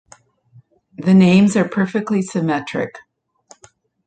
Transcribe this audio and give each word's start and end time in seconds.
The 0.97 1.13
names 1.13 1.55
are 1.55 1.69
perfectly 1.69 2.23
symmetric. 2.23 2.97